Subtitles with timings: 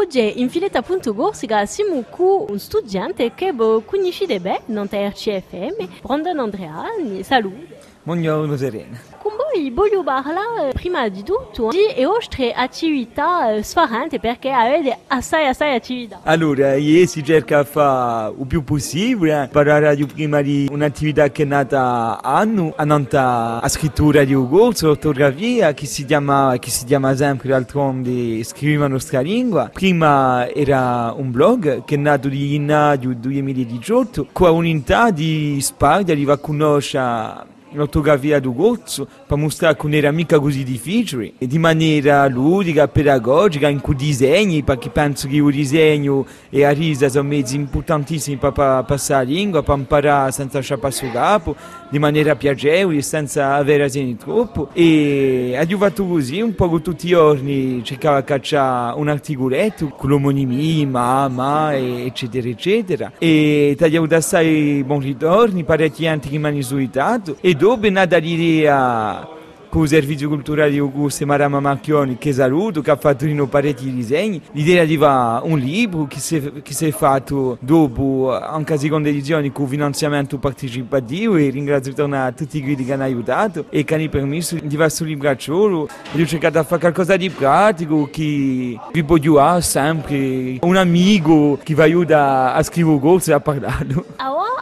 [0.00, 7.22] Oggi in filetta.gorsica siamo con un studente che conosce bene, non è RCFM, Brandon Andreani.
[7.22, 7.78] Salute.
[8.10, 8.98] Buongiorno Serena.
[9.22, 16.18] Voi voglio parlare prima di tutto di vostre attività sfarranti perché avete assai assai attività.
[16.24, 21.44] Allora, io si cerca di fare il più possibile, parlare di prima di un'attività che
[21.44, 27.14] è nata anno, a scrittura di un corso, ortografia, che si chiama, che si chiama
[27.14, 29.70] sempre d'altronde Scrivi la nostra lingua.
[29.72, 36.24] Prima era un blog che è nato di gennaio 2018 con un'unità di Sparta, di
[36.24, 41.32] va conoscere l'ortografia del corso per mostrare che non era mica così difficile.
[41.38, 46.70] E di maniera ludica, pedagogica, in cui disegni perché penso che il disegno e la
[46.70, 51.54] risa sono mezzi importantissimi per, passare la lingua, per imparare senza sciappare sul capo,
[51.88, 54.68] di maniera piacevole, senza avere segni troppo.
[54.72, 60.10] E ho fatto così un po' tutti i giorni cercavo di cacciare un articoletto con
[60.10, 63.12] l'omonimia, mamma, eccetera eccetera.
[63.18, 67.54] E ho avuto assai buoni ritorni, parecchi anni che mi hanno solitato e
[67.88, 69.38] è nata l'idea
[69.70, 73.48] con il servizio culturale di Augusto e Marama Marchioni che saluto, che ha fatto in
[73.48, 74.42] parecchi disegni.
[74.52, 79.68] L'idea di fare un libro che si, è, fatto dopo anche la seconda edizione con
[79.68, 81.94] finanziamento partecipativo e ringrazio
[82.34, 85.88] tutti quelli che hanno aiutato e che hanno permesso di fare questo libracciolo.
[86.14, 91.58] Io ho cercato di fare qualcosa di pratico che vi può aiutare sempre, un amico
[91.62, 94.09] che vi aiuta a scrivere cose e a parlarlo.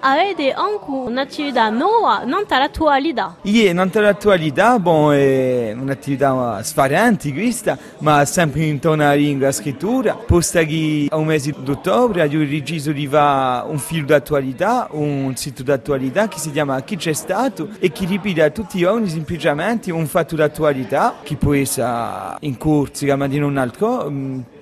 [0.00, 3.36] Avete anche un'attività nuova, non all'attualità.
[3.42, 10.14] Sì, non all'attualità, bon, è un'attività sfarante questa, ma sempre intorno alla lingua scrittura.
[10.14, 15.62] Posta che a un mese d'ottobre ho deciso di fare un filo d'attualità, un sito
[15.62, 20.06] d'attualità che si chiama Chi c'è stato e che ripete tutti i giorni semplicemente un
[20.06, 24.10] fatto d'attualità che può essere in corso, ma di non altro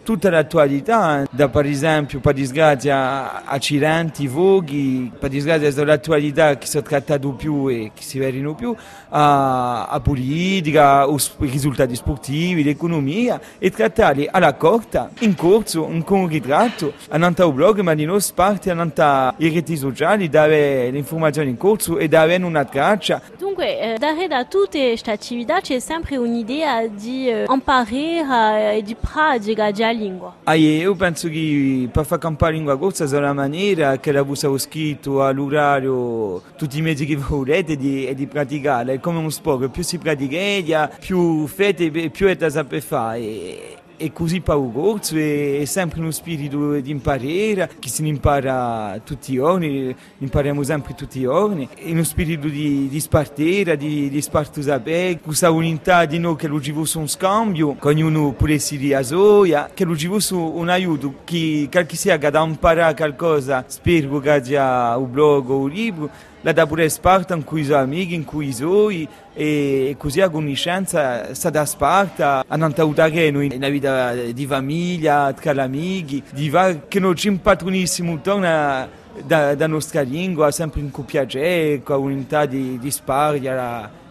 [0.06, 7.34] tutta l'attualità, da per esempio, per disgrazia, accidenti, voghi, per disgrazia dell'attualità che sono trattati
[7.36, 8.72] più e che si vedono più,
[9.08, 16.28] a, a politica, i risultati sportivi, l'economia, e trattarli alla corta, in corso, con un
[16.28, 21.50] ritratto, a un blog, ma di noi parte a i reti sociali, dare le informazioni
[21.50, 23.20] in corso e dare una traccia.
[23.36, 28.95] Dunque, eh, dare da tutte queste attività c'è sempre un'idea di eh, imparare e di
[28.95, 30.34] pratica già lingua?
[30.45, 34.23] Ah, io penso che per far campare la lingua corsa sarà la maniera che la
[34.23, 39.68] usa scritto all'orario, tutti i mezzi che volete di, di praticare, è come uno sport,
[39.68, 45.62] più si pratica, più fete, più è da sapere fare e così il corso è
[45.64, 51.23] sempre uno spirito di imparare, che si impara tutti i giorni, impariamo sempre tutti i
[51.23, 56.36] giorni, è uno spirito di, di spartire, di, di spartire sapere, questa unità di noi
[56.36, 60.68] che lo fosse un scambio, che ognuno potesse dire a soia, che lo fosse un
[60.68, 65.70] aiuto, che qualche sia che da imparare qualcosa, spero che sia un blog o un
[65.70, 66.11] libro,
[66.46, 68.89] la da pure Sparta in cui sono amici, in cui sono
[69.34, 72.45] e così la conoscenza sta da Sparta.
[72.46, 77.17] A non aiutare noi nella vita di famiglia, tra gli amici, di fare che noi
[77.17, 78.89] ci impatronissimo intorno
[79.24, 82.90] da, da nostra lingua, sempre in piacere, con unità di, di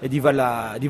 [0.05, 0.19] e di
[0.77, 0.87] di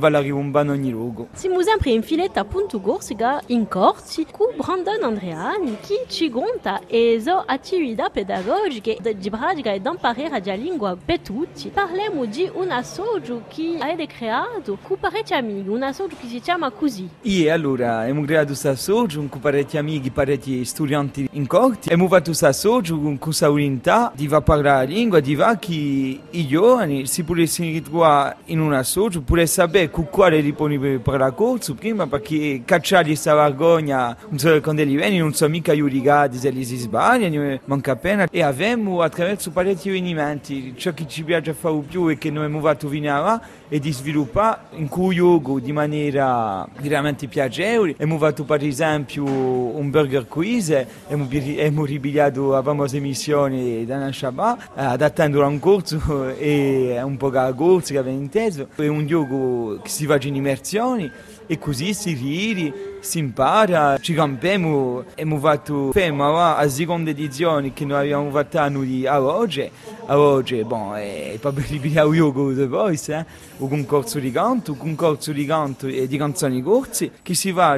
[0.61, 1.27] in ogni luogo.
[1.33, 7.19] Siamo sempre in filetta appunto corsica in corsi con Brandon Andreani che ci conta e
[7.21, 11.69] so attività pedagogiche di pratica e di imparare la lingua per tutti.
[11.69, 16.69] Parliamo di un assoggio che avete creato con parecchi amici, un assoggio che si chiama
[16.71, 17.07] così.
[17.21, 21.87] E allora abbiamo creato questo assoggio con parecchi amici, parecchi studenti in corti.
[21.87, 26.47] Abbiamo fatto questo assoggio con questa unità di va parlare la lingua, di che i
[26.47, 31.73] giovani si potessero ritrovare in un assoggio, pure sapere con quale riponere per la corsa
[31.73, 34.15] prima, perché cacciare questa vergogna,
[34.61, 38.27] quando li vieni, non so mica giudicati se li si sbagliano, manca appena.
[38.29, 42.65] E abbiamo attraverso parecchi avvenimenti, ciò che ci piace fare più e che noi abbiamo
[42.65, 47.91] fatto là e di sviluppare in cui yoga di maniera veramente piacevole.
[47.91, 50.73] Abbiamo fatto per esempio un burger quiz,
[51.09, 57.53] abbiamo ripigliato la famosa emissione da Shabbat, adattando a un corso e un po' a
[57.53, 58.67] corso che aveva inteso.
[58.75, 61.11] È un gioco che si fa in immersioni
[61.47, 67.85] e così si ride, si impara, ci campiamo, abbiamo fatto ferma a seconda edizione che
[67.85, 69.69] noi abbiamo fatto noi a oggi,
[70.07, 73.25] a oggi, bon, è proprio ripigliato io cosa poi, eh?
[73.57, 77.77] un concorso di canto, un concorso di canto e di canzoni corse che si fa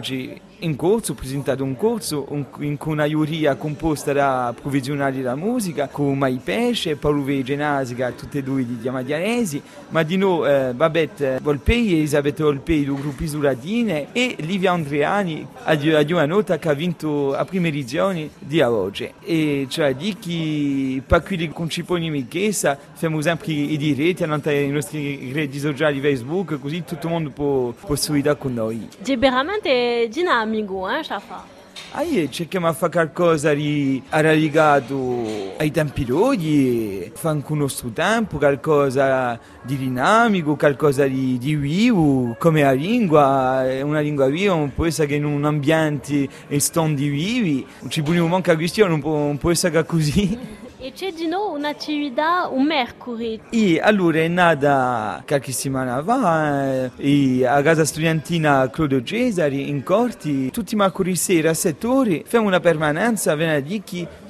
[0.60, 2.28] in corso, presentato un corso
[2.60, 8.40] in cui una giuria composta da provvisionali della musica, con Mai Pesce, Paolo Genasica, tutte
[8.40, 13.28] e due di Diamadianesi, ma di noi, eh, Babette Volpei e Elisabetta Volpei, due gruppi
[13.28, 18.62] sulla cittadine e Livia Andreani ad una nota che ha vinto a prime edizioni di
[18.62, 19.12] oggi.
[19.21, 25.31] E cioè di che per cui con Ciponi Michesa facciamo sempre i diritti ai nostri
[25.33, 28.88] reti sociali Facebook, così tutto il mondo può, può studiare con noi.
[29.04, 31.56] È veramente dinamico, eh, Shafa?
[31.92, 38.38] Aí cerchiamo di fare qualcosa di legato ai tempi d'oggi, fare con il nostro tempo,
[38.38, 44.86] qualcosa di dinamico, qualcosa di, di vivo, come la lingua, una lingua viva non può
[44.86, 49.18] essere che in un ambiente e stondi vivi, ci poniamo anche a questione, non può,
[49.18, 50.66] non può essere così.
[50.88, 53.42] E c'è di nuovo un'attività un mercoledì.
[53.50, 60.50] E allora è nata qualche settimana fa eh, a casa studiantina Claudio Cesari in Corti,
[60.50, 63.84] tutti i mercoledì sera a 7 ore, facciamo una permanenza venerdì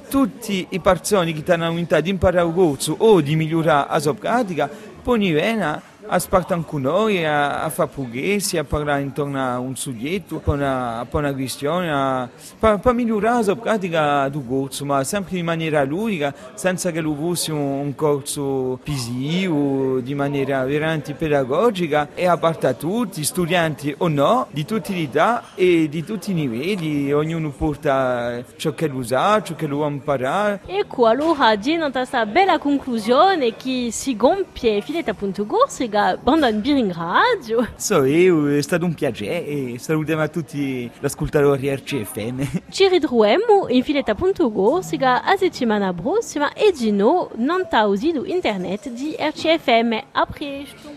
[0.08, 4.68] tutti i persone che hanno unità di imparare corso o di migliorare la sua pratica,
[5.00, 10.40] poi vengono aspettano con noi a, a fare pughesi, a parlare intorno a un soggetto,
[10.44, 15.44] a una, a una questione, per, per migliorare la pratica del corso, ma sempre in
[15.44, 22.26] maniera ludica, senza che lo fosse un, un corso visivo, di maniera veramente pedagogica e
[22.26, 27.12] aperto a tutti, studenti o no, di tutte le età e di tutti i livelli,
[27.12, 30.60] ognuno porta ciò che lo sa, ciò che lo vuole imparare.
[30.66, 37.66] Ecco, allora, Gino, questa bella conclusione che si compie Filetta Punto Corsica Brandon Biring Radio.
[37.76, 42.42] So, io, è stato un piacere e salutiamo a tutti gli ascoltatori RCFM.
[42.70, 44.80] Ci ritroviamo in filetta.go
[45.22, 49.98] a settimana prossima e di no non tausi internet di RCFM.
[50.12, 50.88] A presto!